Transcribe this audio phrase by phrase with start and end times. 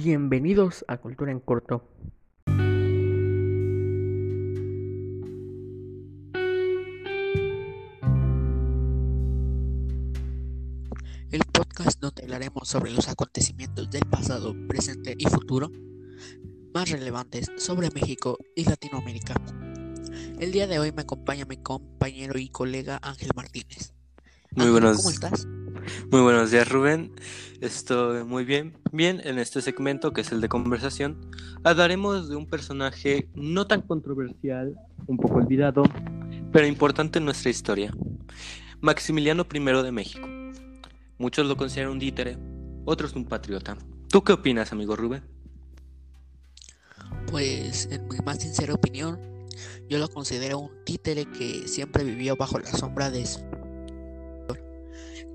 [0.00, 1.82] Bienvenidos a Cultura en Corto.
[11.32, 15.68] El podcast donde hablaremos sobre los acontecimientos del pasado, presente y futuro
[16.72, 19.34] más relevantes sobre México y Latinoamérica.
[20.38, 23.94] El día de hoy me acompaña mi compañero y colega Ángel Martínez.
[24.52, 25.48] Muy Ángel, buenos, ¿Cómo estás?
[26.10, 27.12] Muy buenos días, Rubén.
[27.60, 28.76] Estoy muy bien.
[28.92, 31.30] Bien, en este segmento, que es el de conversación,
[31.64, 34.74] hablaremos de un personaje no tan controversial,
[35.06, 35.82] un poco olvidado,
[36.52, 37.92] pero importante en nuestra historia.
[38.80, 40.28] Maximiliano I de México.
[41.18, 42.38] Muchos lo consideran un títere,
[42.84, 43.76] otros un patriota.
[44.08, 45.22] ¿Tú qué opinas, amigo Rubén?
[47.30, 49.18] Pues en mi más sincera opinión,
[49.88, 53.47] yo lo considero un títere que siempre vivió bajo la sombra de su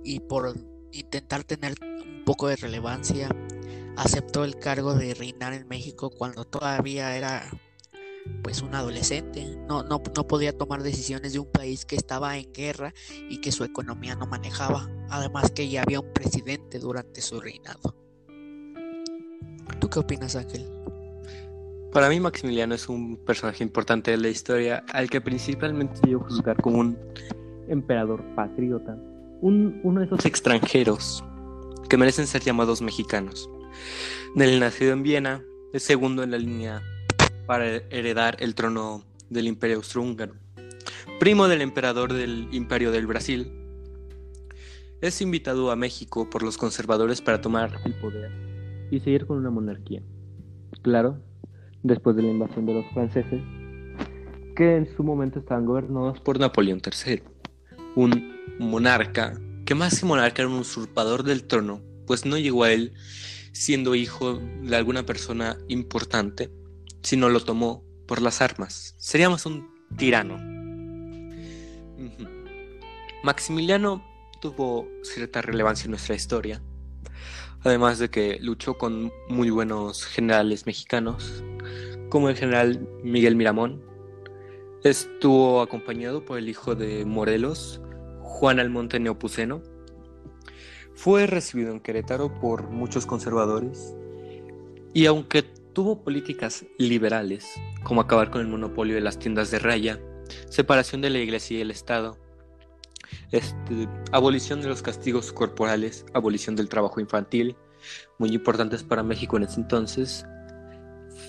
[0.04, 0.54] y por
[0.92, 3.30] intentar tener un poco de relevancia,
[3.96, 7.50] aceptó el cargo de reinar en México cuando todavía era
[8.42, 12.52] pues un adolescente, no, no, no podía tomar decisiones de un país que estaba en
[12.54, 12.94] guerra
[13.30, 17.95] y que su economía no manejaba, además que ya había un presidente durante su reinado.
[19.80, 20.66] ¿Tú qué opinas, Ángel?
[21.92, 26.60] Para mí, Maximiliano es un personaje importante de la historia al que principalmente yo juzgar
[26.62, 26.98] como un
[27.67, 28.98] emperador patriota,
[29.44, 31.22] un, uno de esos extranjeros
[31.89, 33.49] que merecen ser llamados mexicanos.
[34.38, 36.81] Él nacido en Viena, es segundo en la línea
[37.45, 40.33] para heredar el trono del Imperio Austrohúngaro,
[41.19, 43.52] primo del emperador del Imperio del Brasil.
[45.02, 48.31] Es invitado a México por los conservadores para tomar el poder
[48.91, 50.02] y seguir con una monarquía.
[50.83, 51.17] Claro,
[51.81, 53.41] después de la invasión de los franceses,
[54.55, 57.21] que en su momento estaban gobernados por Napoleón III,
[57.95, 62.72] un monarca que más que monarca era un usurpador del trono, pues no llegó a
[62.72, 62.94] él
[63.54, 66.52] siendo hijo de alguna persona importante,
[67.02, 68.95] sino lo tomó por las armas.
[68.98, 70.38] Seríamos un tirano.
[73.23, 74.04] Maximiliano
[74.42, 76.61] tuvo cierta relevancia en nuestra historia,
[77.61, 81.44] además de que luchó con muy buenos generales mexicanos,
[82.10, 83.82] como el general Miguel Miramón.
[84.83, 87.80] Estuvo acompañado por el hijo de Morelos,
[88.33, 89.61] Juan Almonte Neopuceno.
[90.95, 93.95] Fue recibido en Querétaro por muchos conservadores
[94.92, 97.48] y aunque tuvo políticas liberales,
[97.83, 99.99] como acabar con el monopolio de las tiendas de raya,
[100.49, 102.17] separación de la iglesia y el Estado,
[103.32, 107.55] este, abolición de los castigos corporales, abolición del trabajo infantil,
[108.17, 110.26] muy importantes para México en ese entonces,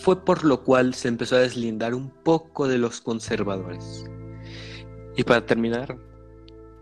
[0.01, 4.07] fue por lo cual se empezó a deslindar un poco de los conservadores.
[5.17, 5.97] Y para terminar,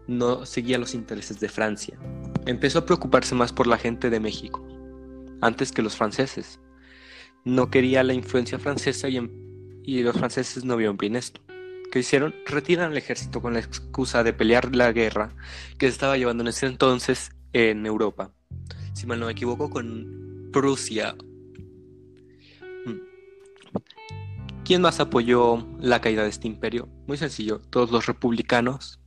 [0.06, 1.98] no seguía los intereses de Francia.
[2.46, 4.66] Empezó a preocuparse más por la gente de México,
[5.40, 6.60] antes que los franceses.
[7.44, 11.40] No quería la influencia francesa y, en- y los franceses no vieron bien esto.
[11.90, 12.34] ¿Qué hicieron?
[12.46, 15.34] Retiran al ejército con la excusa de pelear la guerra
[15.78, 18.32] que se estaba llevando en ese entonces en Europa.
[18.94, 21.14] Si mal no me equivoco, con Prusia.
[22.86, 22.98] Mm.
[24.64, 26.88] ¿Quién más apoyó la caída de este imperio?
[27.06, 29.00] Muy sencillo, todos los republicanos,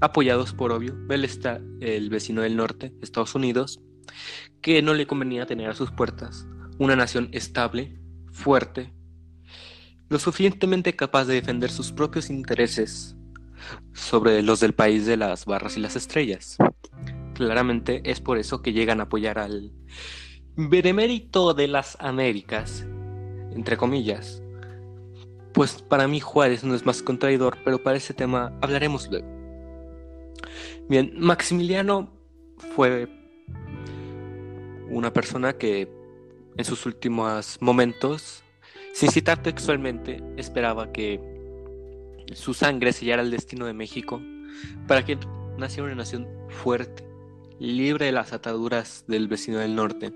[0.00, 3.80] apoyados por obvio, el, esta- el vecino del norte, Estados Unidos,
[4.60, 6.46] que no le convenía tener a sus puertas
[6.78, 7.98] una nación estable,
[8.32, 8.92] fuerte,
[10.08, 13.16] lo suficientemente capaz de defender sus propios intereses
[13.92, 16.56] sobre los del país de las barras y las estrellas.
[17.34, 19.72] Claramente es por eso que llegan a apoyar al
[20.56, 22.86] benemérito de las Américas,
[23.52, 24.42] entre comillas.
[25.52, 29.43] Pues para mí Juárez no es más contradictor, pero para ese tema hablaremos luego.
[30.88, 32.12] Bien, Maximiliano
[32.74, 33.08] fue
[34.90, 35.88] una persona que
[36.56, 38.42] en sus últimos momentos,
[38.92, 41.20] sin citar textualmente, esperaba que
[42.32, 44.20] su sangre sellara el destino de México
[44.86, 45.18] para que
[45.58, 47.04] naciera una nación fuerte,
[47.58, 50.12] libre de las ataduras del vecino del norte.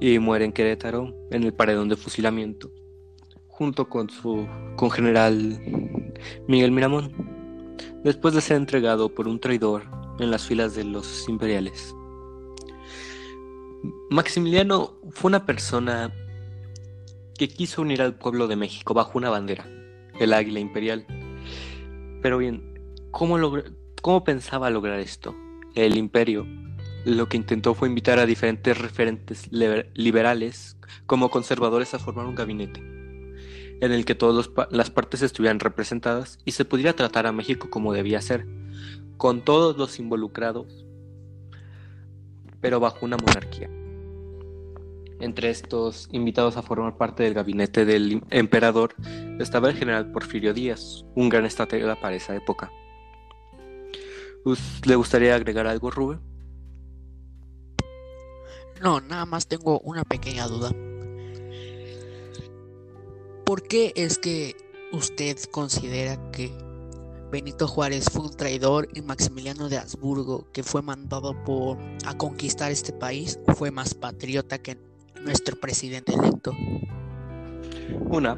[0.00, 2.72] Y muere en Querétaro, en el paredón de fusilamiento,
[3.48, 4.46] junto con su
[4.76, 5.60] con general
[6.48, 7.39] Miguel Miramón,
[8.04, 9.84] después de ser entregado por un traidor
[10.18, 11.94] en las filas de los imperiales.
[14.10, 16.12] Maximiliano fue una persona
[17.38, 19.66] que quiso unir al pueblo de México bajo una bandera,
[20.18, 21.06] el águila imperial.
[22.22, 22.78] Pero bien,
[23.10, 23.38] ¿cómo,
[24.02, 25.34] cómo pensaba lograr esto?
[25.74, 26.46] El imperio
[27.06, 30.76] lo que intentó fue invitar a diferentes referentes liber- liberales
[31.06, 32.82] como conservadores a formar un gabinete
[33.80, 37.92] en el que todas las partes estuvieran representadas y se pudiera tratar a México como
[37.92, 38.46] debía ser,
[39.16, 40.86] con todos los involucrados,
[42.60, 43.70] pero bajo una monarquía.
[45.20, 48.94] Entre estos invitados a formar parte del gabinete del emperador
[49.38, 52.70] estaba el general Porfirio Díaz, un gran estratega para esa época.
[54.84, 56.20] ¿Le gustaría agregar algo, Rubén?
[58.80, 60.70] No, nada más tengo una pequeña duda.
[63.44, 64.56] ¿Por qué es que
[64.92, 66.50] usted considera que
[67.30, 72.72] Benito Juárez fue un traidor y Maximiliano de Habsburgo, que fue mandado por, a conquistar
[72.72, 74.78] este país, fue más patriota que
[75.22, 76.52] nuestro presidente electo?
[78.10, 78.36] Una,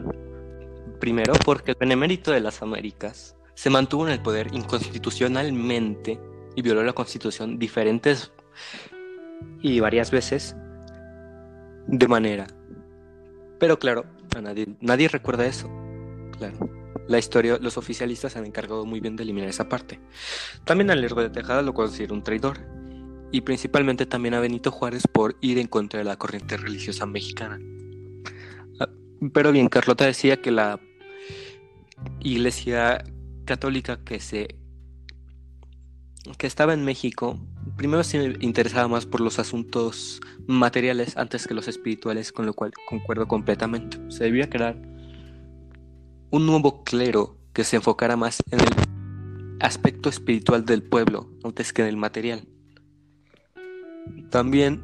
[1.01, 6.21] primero porque el benemérito de las Américas se mantuvo en el poder inconstitucionalmente
[6.55, 8.33] y violó la constitución diferentes
[9.63, 10.55] y varias veces
[11.87, 12.47] de manera.
[13.59, 14.05] Pero claro,
[14.41, 15.69] nadie, nadie recuerda eso.
[16.39, 16.59] Claro.
[17.09, 20.01] La historia, los oficialistas se han encargado muy bien de eliminar esa parte.
[20.65, 22.61] También a Lerdo de Tejada lo considera un traidor,
[23.33, 27.59] y principalmente también a Benito Juárez por ir en contra de la corriente religiosa mexicana.
[28.79, 28.89] Ah,
[29.33, 30.79] pero bien, Carlota decía que la
[32.21, 33.03] iglesia
[33.47, 34.57] católica que se
[36.39, 37.41] que estaba en México,
[37.83, 42.71] primero se interesaba más por los asuntos materiales antes que los espirituales, con lo cual
[42.89, 43.99] concuerdo completamente.
[44.09, 44.77] Se debía crear
[46.31, 51.83] un nuevo clero que se enfocara más en el aspecto espiritual del pueblo antes que
[51.83, 52.47] en el material.
[54.31, 54.81] También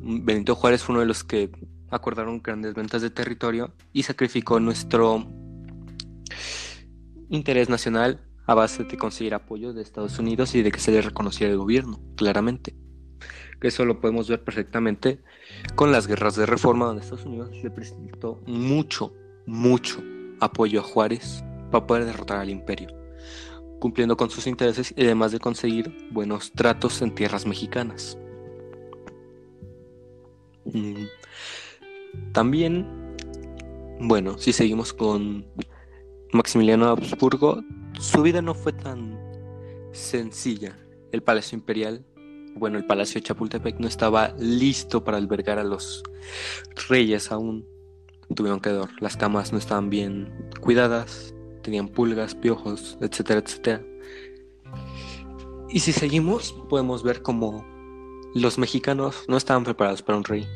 [0.00, 1.50] Benito Juárez fue uno de los que
[1.90, 5.26] acordaron grandes ventas de territorio y sacrificó nuestro
[7.28, 8.18] interés nacional
[8.50, 11.58] a base de conseguir apoyo de Estados Unidos y de que se le reconociera el
[11.58, 12.74] gobierno, claramente.
[13.60, 15.22] Eso lo podemos ver perfectamente
[15.76, 19.14] con las guerras de reforma, donde Estados Unidos le presentó mucho,
[19.46, 20.02] mucho
[20.40, 22.88] apoyo a Juárez para poder derrotar al imperio,
[23.78, 28.18] cumpliendo con sus intereses y además de conseguir buenos tratos en tierras mexicanas.
[30.64, 31.04] Mm.
[32.32, 33.14] También,
[34.00, 35.46] bueno, si seguimos con
[36.32, 37.62] Maximiliano Habsburgo,
[38.00, 39.20] su vida no fue tan
[39.92, 40.76] sencilla.
[41.12, 42.04] El Palacio Imperial,
[42.54, 46.02] bueno, el Palacio de Chapultepec no estaba listo para albergar a los
[46.88, 47.66] reyes aún
[48.34, 48.96] tuvieron que dormir.
[49.00, 53.82] Las camas no estaban bien cuidadas, tenían pulgas, piojos, etcétera, etcétera.
[55.68, 57.66] Y si seguimos, podemos ver como
[58.34, 60.46] los mexicanos no estaban preparados para un rey.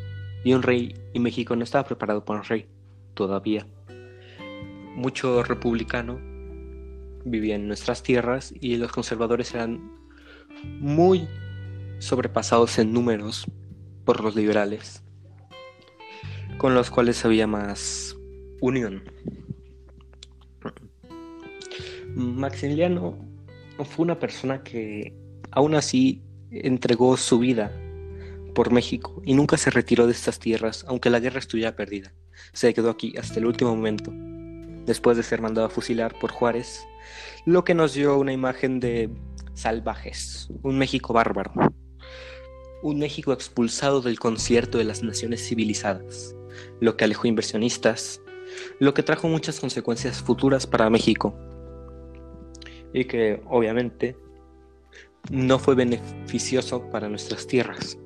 [0.45, 2.67] Y un rey y México no estaba preparado para un rey
[3.15, 3.67] todavía.
[4.95, 6.34] Mucho republicano
[7.25, 9.91] vivía en nuestras tierras y los conservadores eran
[10.81, 11.29] muy
[11.99, 13.47] sobrepasados en números
[14.05, 15.05] por los liberales
[16.59, 18.17] con los cuales había más
[18.61, 19.03] unión.
[22.15, 23.19] Maximiliano
[23.85, 25.15] fue una persona que
[25.51, 27.73] aún así entregó su vida
[28.55, 32.13] por México y nunca se retiró de estas tierras, aunque la guerra estuviera perdida.
[32.53, 34.13] Se quedó aquí hasta el último momento,
[34.87, 36.87] después de ser mandado a fusilar por Juárez,
[37.47, 39.11] lo que nos dio una imagen de
[39.55, 41.53] salvajes, un México bárbaro,
[42.83, 46.35] un México expulsado del concierto de las naciones civilizadas
[46.81, 48.21] lo que alejó inversionistas,
[48.79, 51.35] lo que trajo muchas consecuencias futuras para México
[52.93, 54.17] y que obviamente
[55.31, 57.99] no fue beneficioso para nuestras tierras.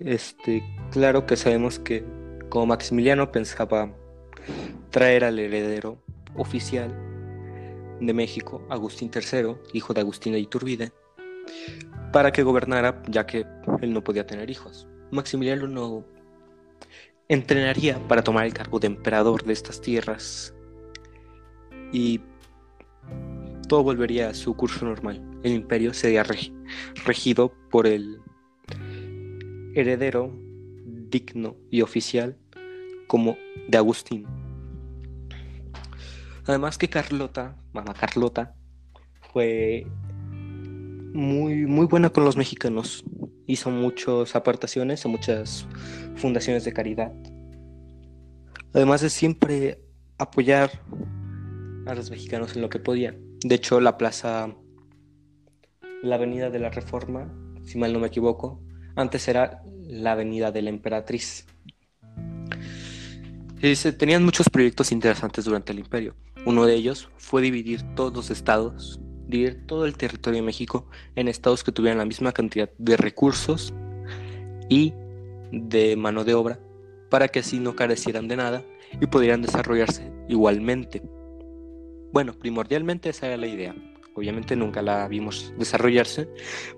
[0.00, 2.04] Este, claro que sabemos que
[2.48, 3.92] como Maximiliano pensaba
[4.90, 6.00] traer al heredero
[6.34, 6.94] oficial
[8.00, 10.92] de México, Agustín III, hijo de Agustín de Iturbide,
[12.12, 13.46] para que gobernara, ya que
[13.80, 14.86] él no podía tener hijos.
[15.10, 16.04] Maximiliano no
[17.28, 20.54] entrenaría para tomar el cargo de emperador de estas tierras
[21.92, 22.20] y
[23.68, 25.22] todo volvería a su curso normal.
[25.42, 26.24] El imperio sería
[27.04, 28.20] regido por el
[29.74, 30.32] heredero
[31.10, 32.36] digno y oficial
[33.06, 33.36] como
[33.68, 34.26] de Agustín.
[36.48, 38.56] Además que Carlota, mamá Carlota,
[39.32, 39.86] fue
[41.12, 43.04] muy, muy buena con los mexicanos
[43.48, 45.66] hizo muchas aportaciones a muchas
[46.16, 47.12] fundaciones de caridad.
[48.74, 49.80] Además de siempre
[50.18, 50.70] apoyar
[51.86, 53.14] a los mexicanos en lo que podía.
[53.40, 54.54] De hecho, la plaza,
[56.02, 57.32] la Avenida de la Reforma,
[57.64, 58.62] si mal no me equivoco,
[58.96, 61.46] antes era la Avenida de la Emperatriz.
[63.62, 66.14] Y se tenían muchos proyectos interesantes durante el imperio.
[66.44, 71.28] Uno de ellos fue dividir todos los estados dividir todo el territorio de México en
[71.28, 73.72] estados que tuvieran la misma cantidad de recursos
[74.68, 74.94] y
[75.52, 76.58] de mano de obra
[77.10, 78.64] para que así no carecieran de nada
[79.00, 81.02] y pudieran desarrollarse igualmente.
[82.12, 83.74] Bueno, primordialmente esa era la idea.
[84.14, 86.28] obviamente nunca la vimos desarrollarse,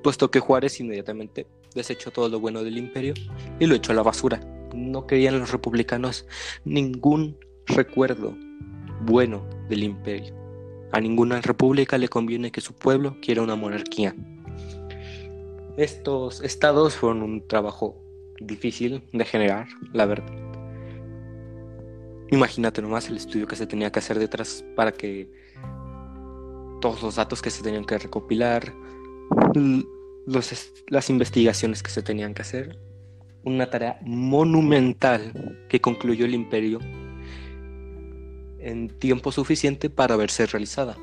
[0.03, 3.15] puesto que Juárez inmediatamente desechó todo lo bueno del imperio
[3.59, 4.41] y lo echó a la basura.
[4.75, 6.27] No querían los republicanos
[6.65, 8.37] ningún recuerdo
[9.01, 10.35] bueno del imperio.
[10.93, 14.15] A ninguna república le conviene que su pueblo quiera una monarquía.
[15.77, 18.03] Estos estados fueron un trabajo
[18.41, 20.35] difícil de generar, la verdad.
[22.33, 25.31] Imagínate nomás el estudio que se tenía que hacer detrás para que
[26.81, 28.73] todos los datos que se tenían que recopilar,
[30.89, 32.79] las investigaciones que se tenían que hacer.
[33.45, 36.79] Una tarea monumental que concluyó el imperio
[38.61, 40.97] en tiempo suficiente para verse realizada.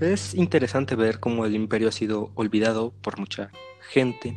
[0.00, 3.50] Es interesante ver cómo el imperio ha sido olvidado por mucha
[3.88, 4.36] gente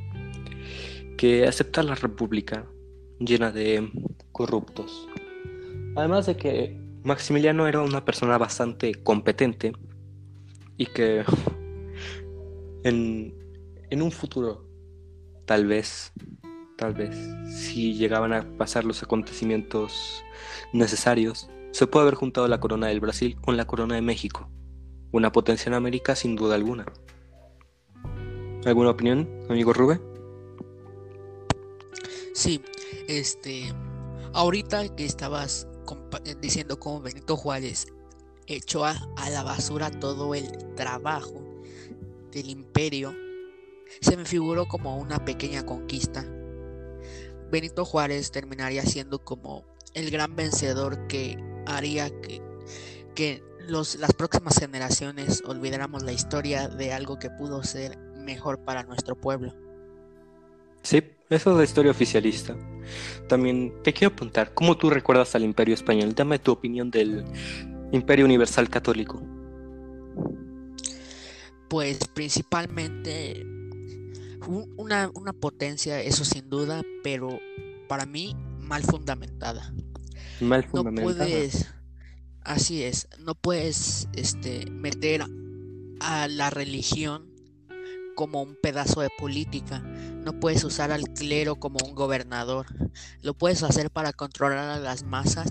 [1.17, 2.65] que acepta la república
[3.19, 3.91] llena de
[4.31, 5.07] corruptos.
[5.97, 9.73] Además de que Maximiliano era una persona bastante competente
[10.77, 11.25] y que
[12.85, 13.35] en,
[13.89, 14.65] en un futuro,
[15.45, 16.13] tal vez,
[16.79, 17.13] tal vez,
[17.45, 20.23] si llegaban a pasar los acontecimientos
[20.71, 24.49] necesarios, se puede haber juntado la corona del Brasil con la corona de México,
[25.11, 26.85] una potencia en América sin duda alguna.
[28.65, 30.01] ¿Alguna opinión, amigo Rubén?
[32.33, 32.61] Sí,
[33.09, 33.73] este,
[34.33, 35.67] ahorita que estabas
[36.39, 37.87] diciendo cómo Benito Juárez
[38.47, 41.43] echó a, a la basura todo el trabajo
[42.31, 43.13] del imperio,
[43.99, 46.25] se me figuró como una pequeña conquista.
[47.51, 52.41] Benito Juárez terminaría siendo como el gran vencedor que haría que,
[53.15, 58.83] que los, las próximas generaciones olvidáramos la historia de algo que pudo ser mejor para
[58.83, 59.53] nuestro pueblo.
[60.81, 62.55] Sí, eso es la historia oficialista.
[63.27, 66.15] También te quiero apuntar, ¿cómo tú recuerdas al Imperio Español?
[66.15, 67.25] Dame tu opinión del
[67.91, 69.21] Imperio Universal Católico.
[71.69, 73.45] Pues principalmente
[74.49, 77.39] una, una potencia, eso sin duda, pero
[77.87, 79.73] para mí mal fundamentada.
[80.39, 81.17] Mal fundamentada.
[81.17, 81.67] No puedes,
[82.41, 85.25] así es, no puedes este, meter
[85.99, 87.29] a la religión
[88.15, 89.79] como un pedazo de política.
[89.79, 92.65] No puedes usar al clero como un gobernador.
[93.21, 95.49] Lo puedes hacer para controlar a las masas,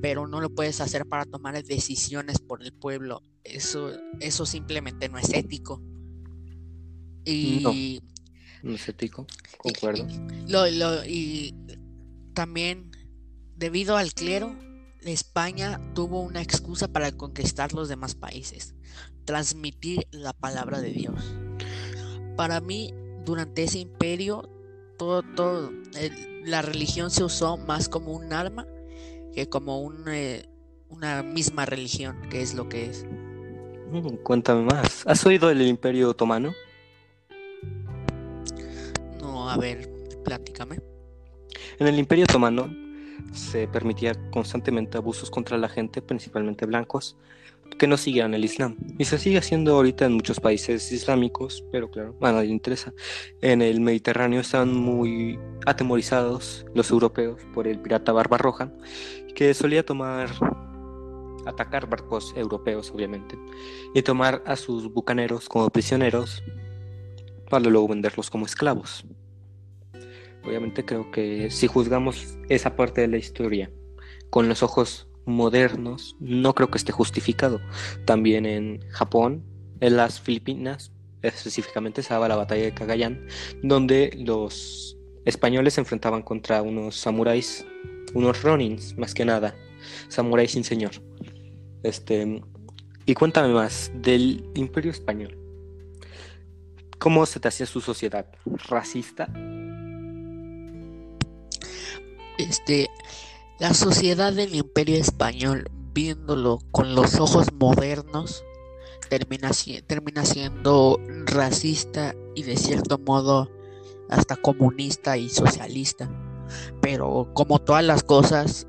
[0.00, 3.22] pero no lo puedes hacer para tomar decisiones por el pueblo.
[3.42, 5.82] Eso, eso simplemente no es ético.
[7.24, 7.72] Y no,
[8.64, 10.06] es ético, concuerdo.
[11.06, 11.54] y
[12.34, 12.90] también,
[13.56, 14.54] debido al clero,
[15.04, 18.74] España tuvo una excusa para conquistar los demás países,
[19.24, 21.34] transmitir la palabra de Dios.
[22.36, 24.48] Para mí, durante ese imperio,
[24.98, 25.72] todo, todo,
[26.44, 28.66] la religión se usó más como un arma
[29.34, 30.48] que como un, eh,
[30.88, 33.06] una misma religión, que es lo que es.
[34.22, 35.06] Cuéntame más.
[35.06, 36.52] ¿Has oído del Imperio Otomano?
[39.48, 39.88] A ver,
[40.24, 40.80] platícame.
[41.78, 42.68] En el Imperio Otomano
[43.32, 47.16] se permitía constantemente abusos contra la gente, principalmente blancos,
[47.78, 48.76] que no siguieran el Islam.
[48.98, 52.92] Y se sigue haciendo ahorita en muchos países islámicos, pero claro, a nadie le interesa.
[53.40, 58.72] En el Mediterráneo están muy atemorizados los europeos por el pirata Barbarroja,
[59.34, 60.30] que solía tomar,
[61.46, 63.38] atacar barcos europeos, obviamente,
[63.94, 66.42] y tomar a sus bucaneros como prisioneros
[67.48, 69.04] para luego venderlos como esclavos.
[70.48, 73.70] Obviamente creo que si juzgamos esa parte de la historia
[74.30, 77.60] con los ojos modernos, no creo que esté justificado.
[78.06, 79.44] También en Japón,
[79.80, 80.90] en las Filipinas,
[81.20, 83.26] específicamente se la batalla de Cagayán,
[83.62, 87.66] donde los españoles se enfrentaban contra unos samuráis,
[88.14, 89.54] unos ronins más que nada,
[90.08, 90.92] samuráis sin señor.
[91.82, 92.42] Este,
[93.04, 95.36] y cuéntame más del Imperio Español.
[96.98, 98.26] ¿Cómo se te hacía su sociedad?
[98.66, 99.30] ¿Racista?
[102.38, 102.88] Este,
[103.58, 108.44] la sociedad del Imperio Español, viéndolo con los ojos modernos,
[109.08, 113.50] termina, siendo racista y de cierto modo
[114.08, 116.08] hasta comunista y socialista.
[116.80, 118.66] Pero como todas las cosas,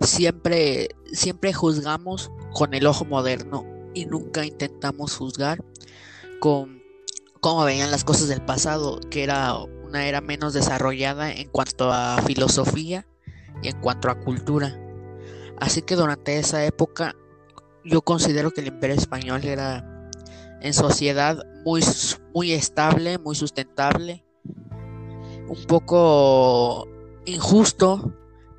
[0.00, 5.64] siempre, siempre juzgamos con el ojo moderno y nunca intentamos juzgar
[6.40, 6.82] con
[7.40, 9.54] cómo veían las cosas del pasado, que era
[9.96, 13.06] una era menos desarrollada en cuanto a filosofía
[13.62, 14.78] y en cuanto a cultura.
[15.58, 17.14] Así que durante esa época
[17.84, 20.10] yo considero que el imperio español era
[20.60, 21.82] en sociedad muy,
[22.34, 24.24] muy estable, muy sustentable,
[25.48, 26.88] un poco
[27.24, 28.12] injusto,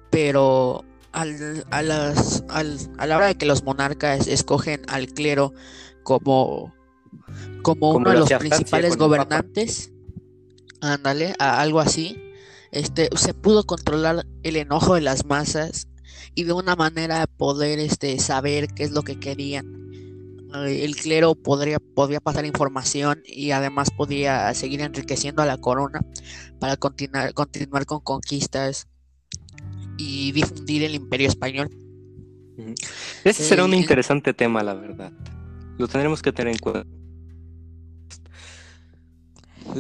[0.10, 5.54] pero al, a, las, al, a la hora de que los monarcas escogen al clero
[6.04, 6.74] como,
[7.62, 9.92] como, uno de los principales gobernantes,
[10.82, 12.18] ándale, a algo así,
[12.72, 15.88] este, se pudo controlar el enojo de las masas
[16.36, 19.66] y de una manera poder este, saber qué es lo que querían.
[20.56, 26.02] Eh, el clero podría, podría pasar información y además podía seguir enriqueciendo a la corona
[26.60, 28.88] para continuar, continuar con conquistas
[29.98, 31.70] y difundir el imperio español.
[33.24, 35.12] Ese será un eh, interesante tema, la verdad.
[35.78, 36.88] Lo tendremos que tener en cuenta.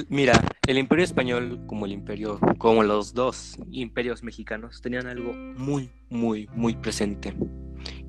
[0.10, 5.90] Mira, el imperio español como el imperio, como los dos imperios mexicanos, tenían algo muy,
[6.10, 7.34] muy, muy presente.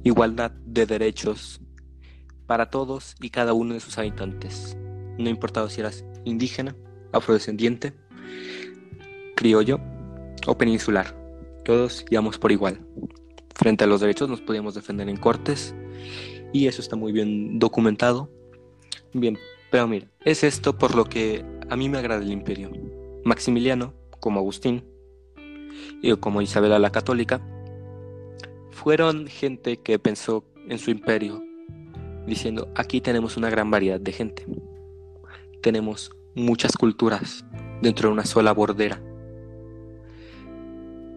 [0.03, 1.61] Igualdad de derechos
[2.47, 4.77] para todos y cada uno de sus habitantes.
[5.19, 6.75] No importaba si eras indígena,
[7.13, 7.93] afrodescendiente,
[9.37, 9.81] criollo
[10.49, 11.15] o peninsular.
[11.65, 12.81] Todos íbamos por igual.
[13.55, 15.77] Frente a los derechos nos podíamos defender en cortes
[16.53, 18.33] y eso está muy bien documentado.
[19.13, 19.39] Bien,
[19.71, 22.71] pero mira, es esto por lo que a mí me agrada el imperio.
[23.25, 24.85] Maximiliano, como Agustín,
[26.03, 27.41] y como Isabela la Católica,
[28.71, 31.43] fueron gente que pensó en su imperio,
[32.27, 34.47] diciendo, aquí tenemos una gran variedad de gente.
[35.61, 37.45] Tenemos muchas culturas
[37.83, 39.03] dentro de una sola bordera.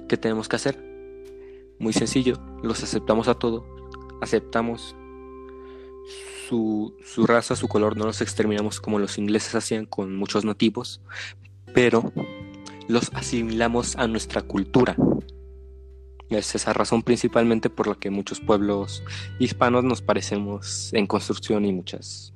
[0.07, 0.77] ¿Qué tenemos que hacer?
[1.79, 3.63] Muy sencillo, los aceptamos a todos,
[4.21, 4.95] aceptamos
[6.47, 6.93] su,
[7.25, 11.01] raza, su color, no los exterminamos como los ingleses hacían con muchos nativos,
[11.73, 12.11] pero
[12.87, 14.95] los asimilamos a nuestra cultura.
[16.29, 19.03] Es esa razón principalmente por la que muchos pueblos
[19.39, 22.31] hispanos nos parecemos en construcción y muchas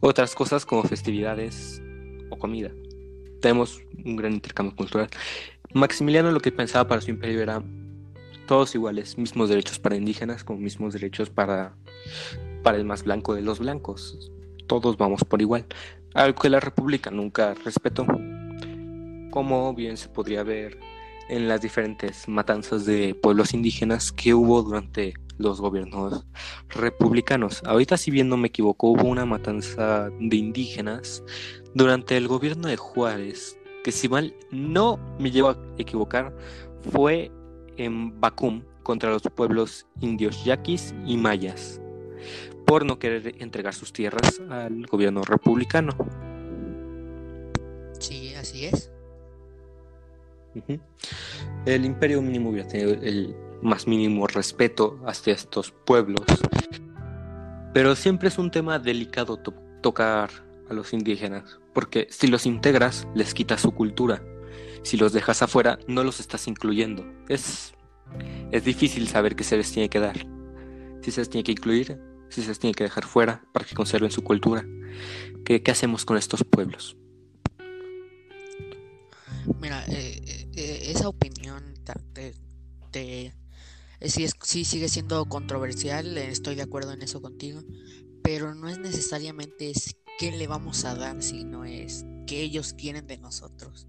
[0.00, 1.82] otras cosas como festividades
[2.30, 2.70] o comida.
[3.40, 5.08] Tenemos un gran intercambio cultural.
[5.72, 7.62] Maximiliano lo que pensaba para su imperio era
[8.46, 11.74] todos iguales, mismos derechos para indígenas como mismos derechos para
[12.62, 14.30] para el más blanco de los blancos.
[14.66, 15.66] Todos vamos por igual.
[16.14, 18.06] Algo que la República nunca respetó.
[19.30, 20.78] Como bien se podría ver
[21.28, 26.26] en las diferentes matanzas de pueblos indígenas que hubo durante los gobiernos
[26.68, 27.62] republicanos.
[27.64, 31.22] Ahorita, si bien no me equivoco, hubo una matanza de indígenas
[31.74, 36.36] durante el gobierno de Juárez, que si mal no me llevo a equivocar,
[36.92, 37.30] fue
[37.76, 41.80] en Bacum contra los pueblos indios yaquis y mayas
[42.70, 45.90] por no querer entregar sus tierras al gobierno republicano.
[47.98, 48.92] Sí, así es.
[51.66, 56.24] El imperio mínimo hubiera tenido el más mínimo respeto hacia estos pueblos,
[57.74, 59.40] pero siempre es un tema delicado
[59.82, 60.30] tocar
[60.70, 64.22] a los indígenas, porque si los integras les quitas su cultura,
[64.84, 67.04] si los dejas afuera no los estás incluyendo.
[67.28, 67.74] Es,
[68.52, 70.24] es difícil saber qué se les tiene que dar.
[71.02, 74.10] Si se les tiene que incluir, si se tiene que dejar fuera para que conserven
[74.10, 74.64] su cultura.
[75.44, 76.96] ¿Qué, qué hacemos con estos pueblos?
[79.60, 81.74] Mira, eh, eh, eh, esa opinión
[82.12, 82.34] te,
[82.90, 83.34] te,
[84.08, 87.62] sí, es, sí sigue siendo controversial, estoy de acuerdo en eso contigo,
[88.22, 93.06] pero no es necesariamente es qué le vamos a dar, sino es qué ellos quieren
[93.06, 93.88] de nosotros.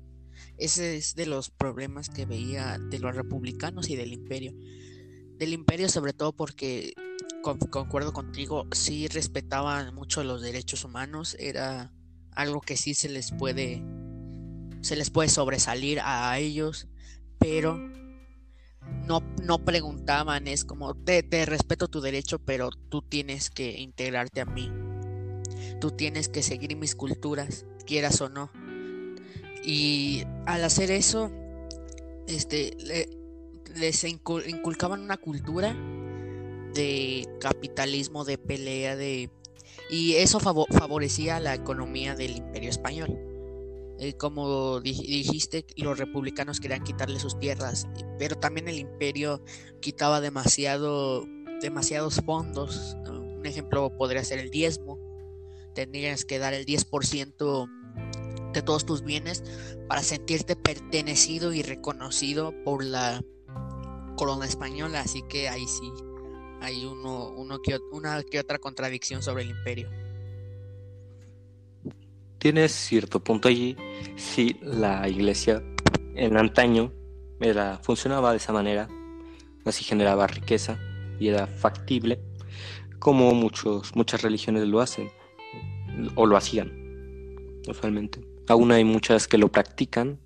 [0.57, 4.53] Ese es de los problemas que veía de los republicanos y del imperio.
[5.37, 6.93] Del imperio sobre todo porque
[7.41, 11.91] concuerdo contigo, sí respetaban mucho los derechos humanos, era
[12.33, 13.83] algo que sí se les puede
[14.81, 16.87] se les puede sobresalir a ellos,
[17.37, 17.77] pero
[19.07, 24.41] no, no preguntaban, es como te, te respeto tu derecho, pero tú tienes que integrarte
[24.41, 24.71] a mí.
[25.79, 28.51] Tú tienes que seguir mis culturas, quieras o no.
[29.63, 31.31] Y al hacer eso,
[32.27, 32.75] este
[33.75, 35.75] les inculcaban una cultura
[36.73, 39.29] de capitalismo, de pelea, de...
[39.89, 43.19] Y eso favorecía la economía del imperio español.
[43.99, 49.43] Eh, como dijiste, los republicanos querían quitarle sus tierras, pero también el imperio
[49.79, 51.27] quitaba demasiado,
[51.61, 52.97] demasiados fondos.
[53.07, 54.97] Un ejemplo podría ser el diezmo.
[55.75, 57.69] Tendrías que dar el 10%
[58.53, 59.43] de todos tus bienes
[59.87, 63.23] para sentirte pertenecido y reconocido por la
[64.15, 65.01] corona española.
[65.01, 65.91] Así que ahí sí
[66.61, 69.89] hay uno, uno que, una que otra contradicción sobre el imperio.
[72.37, 73.75] Tienes cierto punto allí.
[74.15, 75.63] Si la iglesia
[76.15, 76.93] en antaño
[77.39, 78.87] era, funcionaba de esa manera,
[79.65, 80.79] así generaba riqueza
[81.19, 82.19] y era factible,
[82.99, 85.11] como muchos, muchas religiones lo hacen
[86.15, 86.71] o lo hacían
[87.67, 88.21] usualmente.
[88.47, 90.19] Aún hay muchas que lo practican.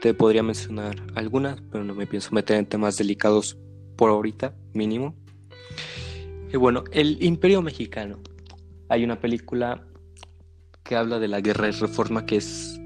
[0.00, 3.56] Te podría mencionar algunas, pero no me pienso meter en temas delicados
[3.96, 5.14] por ahorita, mínimo.
[6.52, 8.20] Y bueno, el Imperio Mexicano.
[8.88, 9.86] Hay una película
[10.82, 12.80] que habla de la guerra de reforma que es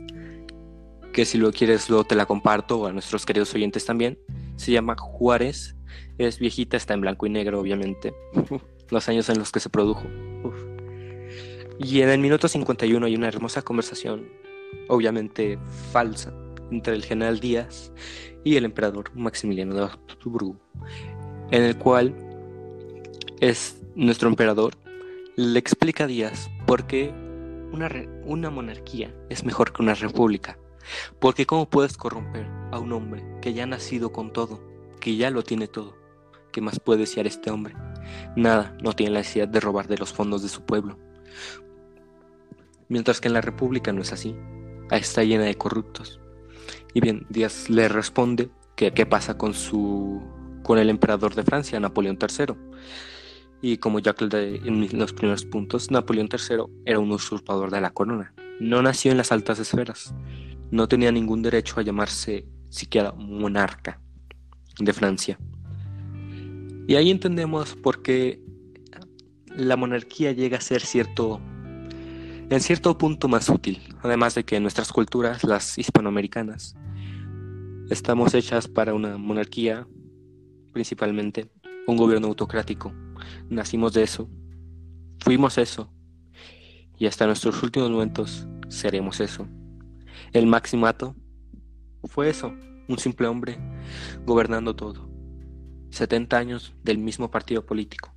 [1.12, 4.18] que si lo quieres luego te la comparto a nuestros queridos oyentes también.
[4.56, 5.76] Se llama Juárez.
[6.16, 8.14] Es viejita, está en blanco y negro, obviamente.
[8.90, 10.04] los años en los que se produjo.
[11.78, 14.28] Y en el minuto 51 hay una hermosa conversación,
[14.88, 15.58] obviamente
[15.92, 16.32] falsa,
[16.70, 17.92] entre el general Díaz
[18.44, 20.56] y el emperador Maximiliano de Habsburgo,
[21.50, 22.14] en el cual
[23.40, 24.74] es nuestro emperador
[25.36, 27.14] le explica a Díaz por qué
[27.72, 27.90] una,
[28.24, 30.58] una monarquía es mejor que una república.
[31.20, 34.60] Porque cómo puedes corromper a un hombre que ya ha nacido con todo,
[35.00, 35.96] que ya lo tiene todo.
[36.50, 37.74] ¿Qué más puede desear este hombre?
[38.36, 40.98] Nada, no tiene la necesidad de robar de los fondos de su pueblo.
[42.88, 44.34] Mientras que en la República no es así.
[44.90, 46.18] Está llena de corruptos.
[46.94, 50.22] Y bien, Díaz le responde que qué pasa con su
[50.62, 52.54] con el emperador de Francia, Napoleón III.
[53.60, 57.90] Y como ya aclaré en los primeros puntos, Napoleón III era un usurpador de la
[57.90, 58.32] corona.
[58.60, 60.14] No nació en las altas esferas.
[60.70, 64.00] No tenía ningún derecho a llamarse siquiera monarca
[64.78, 65.38] de Francia.
[66.86, 68.40] Y ahí entendemos por qué
[69.54, 71.40] la monarquía llega a ser cierto
[72.50, 76.76] en cierto punto más útil, además de que nuestras culturas, las hispanoamericanas,
[77.90, 79.86] estamos hechas para una monarquía,
[80.72, 81.50] principalmente
[81.86, 82.92] un gobierno autocrático.
[83.48, 84.28] Nacimos de eso,
[85.20, 85.90] fuimos eso,
[86.98, 89.46] y hasta nuestros últimos momentos seremos eso.
[90.32, 91.14] El maximato
[92.04, 92.52] fue eso,
[92.88, 93.58] un simple hombre
[94.26, 95.08] gobernando todo.
[95.90, 98.12] 70 años del mismo partido político.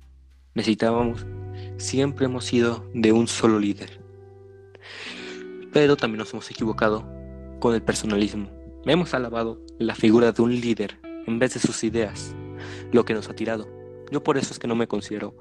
[0.54, 1.26] Necesitábamos,
[1.78, 4.00] siempre hemos sido de un solo líder.
[5.72, 7.08] Pero también nos hemos equivocado
[7.60, 8.50] con el personalismo.
[8.84, 12.34] Hemos alabado la figura de un líder en vez de sus ideas,
[12.90, 13.81] lo que nos ha tirado.
[14.12, 15.34] Yo por eso es que no me considero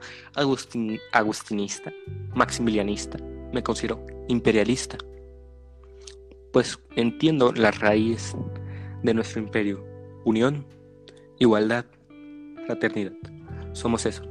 [1.11, 1.91] agustinista,
[2.33, 3.17] maximilianista,
[3.51, 4.97] me considero imperialista.
[6.53, 8.33] Pues entiendo la raíz
[9.03, 9.85] de nuestro imperio,
[10.23, 10.65] unión,
[11.37, 11.85] igualdad,
[12.65, 13.11] fraternidad.
[13.73, 14.23] Somos eso,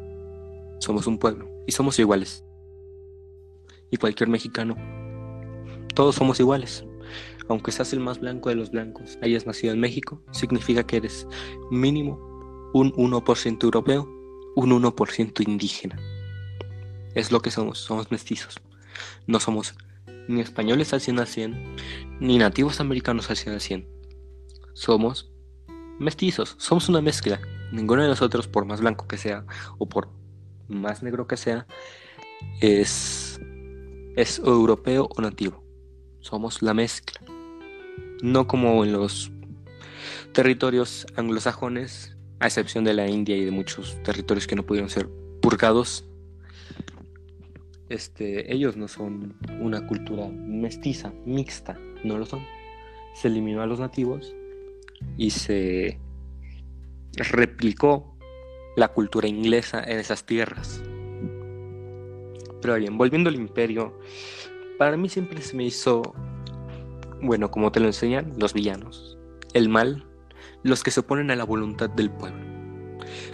[0.79, 2.43] somos un pueblo y somos iguales.
[3.91, 4.75] Y cualquier mexicano,
[5.95, 6.83] todos somos iguales.
[7.51, 11.27] Aunque seas el más blanco de los blancos, hayas nacido en México, significa que eres
[11.71, 12.19] mínimo
[12.73, 14.20] un 1% europeo,
[14.57, 15.99] un 1% indígena.
[17.15, 18.61] Es lo que somos, somos mestizos.
[19.27, 19.75] No somos
[20.29, 21.77] ni españoles al 100 al 100,
[22.21, 23.89] ni nativos americanos al 100 al 100.
[24.75, 25.33] Somos
[25.99, 27.41] mestizos, somos una mezcla.
[27.73, 29.45] Ninguno de nosotros, por más blanco que sea
[29.79, 30.09] o por
[30.69, 31.67] más negro que sea,
[32.61, 33.41] es,
[34.17, 35.65] es europeo o nativo.
[36.21, 37.21] Somos la mezcla.
[38.23, 39.31] No como en los
[40.33, 45.09] territorios anglosajones, a excepción de la India y de muchos territorios que no pudieron ser
[45.41, 46.07] purgados.
[47.89, 52.41] Este, ellos no son una cultura mestiza, mixta, no lo son.
[53.15, 54.35] Se eliminó a los nativos
[55.17, 55.99] y se
[57.13, 58.17] replicó
[58.77, 60.83] la cultura inglesa en esas tierras.
[62.63, 63.99] Pero bien, volviendo al imperio,
[64.79, 66.15] para mí siempre se me hizo,
[67.21, 69.19] bueno, como te lo enseñan, los villanos,
[69.53, 70.10] el mal,
[70.63, 72.41] los que se oponen a la voluntad del pueblo.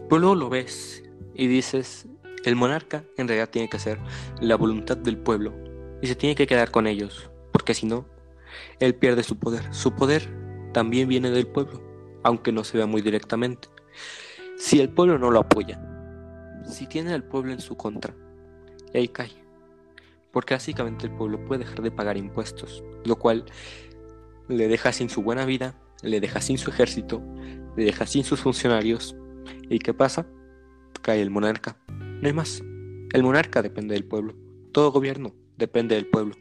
[0.08, 1.02] Pero luego lo ves
[1.34, 2.06] y dices,
[2.44, 3.98] el monarca en realidad tiene que hacer
[4.40, 5.54] la voluntad del pueblo
[6.00, 8.06] y se tiene que quedar con ellos, porque si no,
[8.78, 9.74] él pierde su poder.
[9.74, 10.28] Su poder
[10.72, 11.82] también viene del pueblo,
[12.22, 13.68] aunque no se vea muy directamente.
[14.56, 15.80] Si el pueblo no lo apoya,
[16.64, 18.14] si tiene al pueblo en su contra,
[18.92, 19.32] él cae.
[20.32, 23.44] Porque básicamente el pueblo puede dejar de pagar impuestos, lo cual
[24.48, 25.74] le deja sin su buena vida,
[26.06, 27.22] le deja sin su ejército,
[27.76, 29.16] le deja sin sus funcionarios.
[29.68, 30.26] ¿Y qué pasa?
[31.02, 31.76] Cae el monarca.
[31.88, 32.62] No hay más.
[33.12, 34.34] El monarca depende del pueblo.
[34.72, 36.34] Todo gobierno depende del pueblo.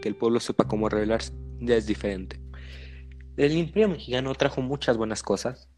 [0.00, 2.40] Que el pueblo sepa cómo rebelarse ya es diferente.
[3.36, 5.68] El imperio mexicano trajo muchas buenas cosas,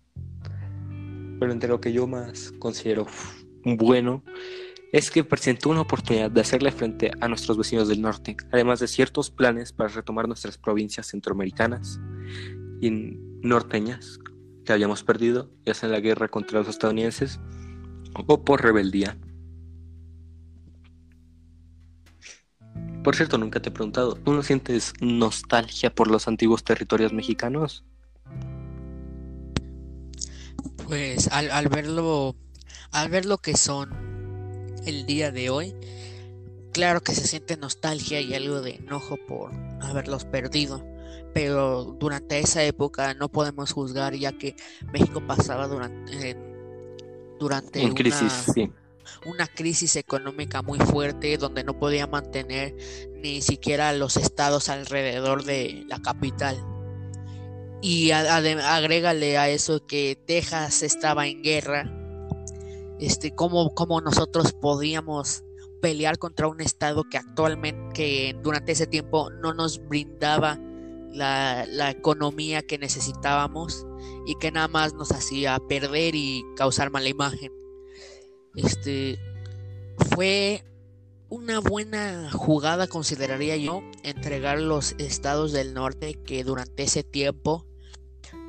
[1.39, 3.07] pero entre lo que yo más considero
[3.65, 4.25] bueno
[4.93, 8.89] es que presentó una oportunidad de hacerle frente a nuestros vecinos del norte, además de
[8.89, 12.01] ciertos planes para retomar nuestras provincias centroamericanas
[12.81, 14.19] y norteñas
[14.65, 17.39] que habíamos perdido, ya sea en la guerra contra los estadounidenses
[18.15, 19.17] o por rebeldía.
[23.03, 27.85] Por cierto, nunca te he preguntado, ¿tú no sientes nostalgia por los antiguos territorios mexicanos?
[30.89, 32.35] Pues al, al verlo,
[32.93, 33.91] al ver lo que son
[34.87, 35.75] el día de hoy,
[36.73, 39.53] claro que se siente nostalgia y algo de enojo por
[39.83, 40.94] haberlos perdido.
[41.33, 44.55] Pero durante esa época no podemos juzgar ya que
[44.93, 46.37] México pasaba durante
[47.41, 48.71] durante En una, crisis, sí.
[49.27, 52.75] una crisis económica muy fuerte donde no podía mantener
[53.23, 56.57] ni siquiera los estados alrededor de la capital.
[57.83, 61.91] Y a- ade- agrégale a eso que Texas estaba en guerra.
[63.01, 65.43] Este, cómo, cómo nosotros podíamos
[65.83, 70.59] pelear contra un estado que actualmente, que durante ese tiempo no nos brindaba
[71.15, 73.87] la, economía que necesitábamos
[74.27, 77.53] y que nada más nos hacía perder y causar mala imagen.
[78.57, 79.19] Este
[80.15, 80.65] fue
[81.29, 87.67] una buena jugada, consideraría yo, entregar los estados del norte que durante ese tiempo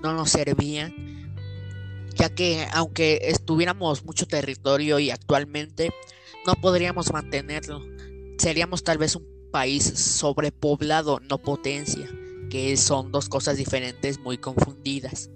[0.02, 0.94] no nos servían,
[2.16, 5.92] ya que aunque estuviéramos mucho territorio y actualmente
[6.46, 7.82] no podríamos mantenerlo,
[8.38, 12.08] seríamos tal vez un país sobrepoblado, no potencia,
[12.78, 15.30] son dos cosas diferentes muy confundidas.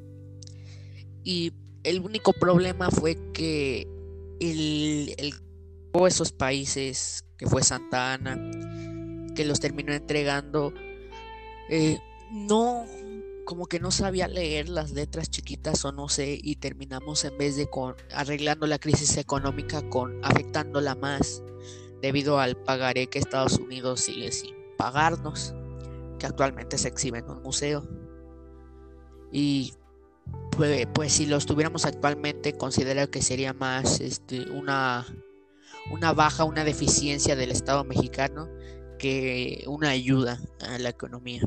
[1.24, 1.54] Y
[1.84, 3.88] el único problema fue que
[4.40, 5.34] el, el
[6.08, 8.38] esos países que fue Santa Ana,
[9.36, 10.74] que los terminó entregando,
[11.70, 12.00] eh,
[12.32, 12.86] no,
[13.46, 17.56] como que no sabía leer las letras chiquitas o no sé, y terminamos en vez
[17.56, 21.42] de con arreglando la crisis económica con afectándola más,
[22.02, 25.54] debido al pagaré que Estados Unidos sigue sin pagarnos,
[26.20, 27.88] que actualmente se exhibe en un museo.
[29.32, 29.74] Y
[30.52, 35.06] pues, pues si los tuviéramos actualmente, considero que sería más este, una
[35.92, 38.48] una baja, una deficiencia del Estado mexicano
[39.00, 41.42] que una ayuda a la economía.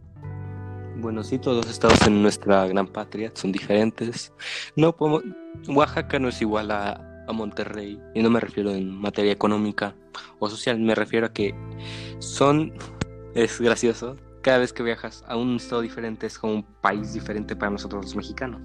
[0.97, 4.33] Bueno, sí, todos los estados en nuestra gran patria son diferentes.
[4.77, 5.23] No podemos-
[5.69, 9.95] Oaxaca no es igual a, a Monterrey, y no me refiero en materia económica
[10.39, 11.55] o social, me refiero a que
[12.19, 12.73] son,
[13.35, 17.57] es gracioso, cada vez que viajas a un estado diferente es como un país diferente
[17.57, 18.61] para nosotros los mexicanos.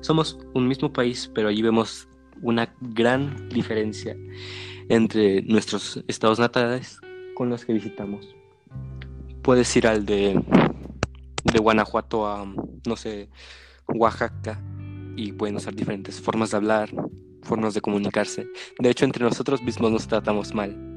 [0.00, 2.08] Somos un mismo país, pero allí vemos
[2.40, 4.16] una gran diferencia
[4.88, 6.98] entre nuestros estados natales
[7.34, 8.34] con los que visitamos.
[9.42, 10.40] Puedes ir al de
[11.44, 12.44] de Guanajuato a,
[12.86, 13.28] no sé,
[13.88, 14.60] Oaxaca
[15.16, 16.90] y pueden usar diferentes formas de hablar,
[17.42, 18.46] formas de comunicarse.
[18.78, 20.91] De hecho, entre nosotros mismos nos tratamos mal.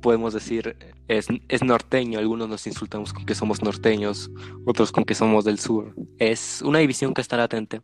[0.00, 0.76] Podemos decir,
[1.08, 4.30] es, es norteño, algunos nos insultamos con que somos norteños,
[4.64, 5.94] otros con que somos del sur.
[6.18, 7.82] Es una división que está latente,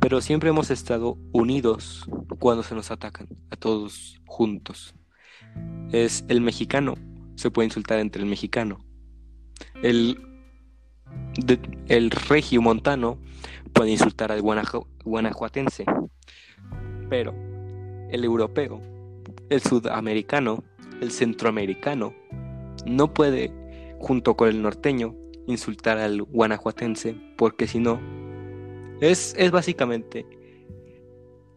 [0.00, 2.06] pero siempre hemos estado unidos
[2.38, 4.94] cuando se nos atacan, a todos juntos.
[5.92, 6.94] Es el mexicano,
[7.34, 8.78] se puede insultar entre el mexicano.
[9.82, 10.20] El,
[11.36, 13.18] de- el regio montano
[13.72, 15.84] puede insultar al guanajuatense,
[17.10, 17.34] pero
[18.10, 18.80] el europeo,
[19.50, 20.62] el sudamericano,
[21.04, 22.14] el centroamericano,
[22.86, 23.52] no puede,
[24.00, 25.14] junto con el norteño,
[25.46, 28.00] insultar al guanajuatense, porque si no,
[29.00, 30.26] es, es básicamente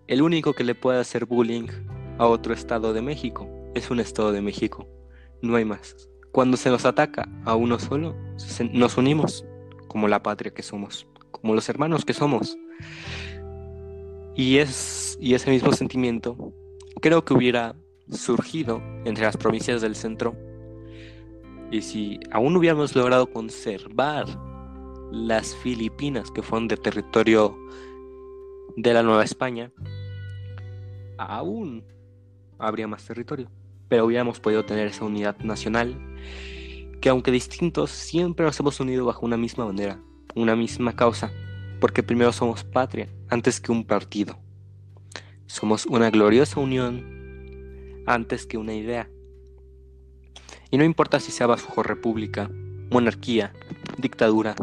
[0.07, 1.67] el único que le puede hacer bullying
[2.17, 3.49] a otro estado de México.
[3.75, 4.87] Es un estado de México,
[5.41, 6.09] no hay más.
[6.31, 8.15] Cuando se nos ataca a uno solo,
[8.73, 9.45] nos unimos
[9.87, 12.57] como la patria que somos, como los hermanos que somos.
[14.35, 16.53] Y, es, y ese mismo sentimiento
[17.01, 17.75] creo que hubiera
[18.11, 20.35] surgido entre las provincias del centro.
[21.71, 24.25] Y si aún hubiéramos logrado conservar
[25.11, 27.57] las Filipinas, que fueron de territorio
[28.75, 29.71] de la Nueva España,
[31.17, 31.83] aún
[32.59, 33.49] habría más territorio.
[33.89, 35.95] Pero hubiéramos podido tener esa unidad nacional
[37.01, 39.99] que aunque distintos, siempre nos hemos unido bajo una misma bandera,
[40.35, 41.31] una misma causa,
[41.79, 44.39] porque primero somos patria antes que un partido.
[45.45, 47.16] Somos una gloriosa unión
[48.07, 49.09] antes que una idea.
[50.71, 52.49] Y no importa si sea bajo república,
[52.89, 53.53] monarquía,
[53.97, 54.55] dictadura,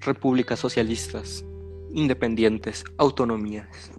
[0.00, 1.44] repúblicas socialistas,
[1.92, 3.92] independientes, autonomías.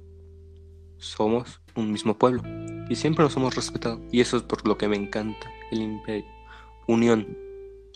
[0.97, 2.43] Somos un mismo pueblo
[2.89, 4.01] y siempre nos hemos respetado.
[4.11, 6.29] Y eso es por lo que me encanta el imperio.
[6.87, 7.37] Unión.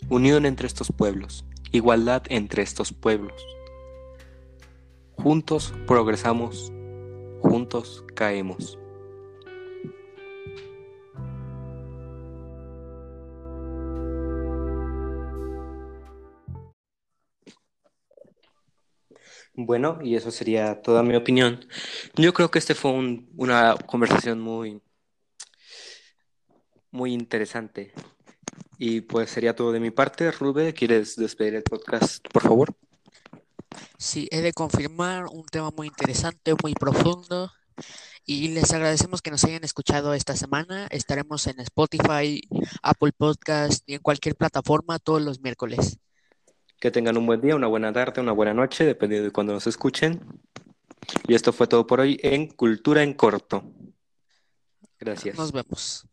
[0.08, 1.44] Unión entre estos pueblos.
[1.72, 3.40] Igualdad entre estos pueblos.
[5.12, 6.72] Juntos progresamos.
[7.40, 8.79] Juntos caemos.
[19.54, 21.66] Bueno, y eso sería toda mi opinión.
[22.14, 24.80] Yo creo que este fue un- una conversación muy,
[26.90, 27.92] muy interesante.
[28.78, 30.30] Y pues sería todo de mi parte.
[30.30, 32.74] Rube, ¿quieres despedir el podcast, por favor?
[33.98, 37.52] Sí, he de confirmar un tema muy interesante, muy profundo.
[38.24, 40.86] Y les agradecemos que nos hayan escuchado esta semana.
[40.90, 42.40] Estaremos en Spotify,
[42.82, 45.98] Apple Podcast y en cualquier plataforma todos los miércoles.
[46.80, 49.66] Que tengan un buen día, una buena tarde, una buena noche, dependiendo de cuando nos
[49.68, 50.20] escuchen.
[51.28, 53.62] Y esto fue todo por hoy en Cultura en Corto.
[54.98, 55.38] Gracias.
[55.38, 56.09] Nos vemos.